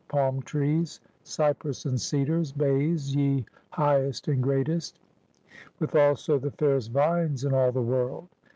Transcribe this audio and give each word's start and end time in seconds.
Palm 0.07 0.41
trees, 0.41 0.99
Cypresse 1.23 1.85
and 1.85 2.01
Cedars, 2.01 2.51
Bayes 2.51 3.15
ye 3.15 3.45
highest 3.69 4.27
and 4.29 4.41
greatest; 4.41 4.97
with 5.79 5.93
also 5.95 6.39
the 6.39 6.47
f 6.47 6.57
ayrest 6.57 6.89
vines 6.89 7.43
in 7.45 7.53
all 7.53 7.71
the 7.71 7.83
world. 7.83 8.27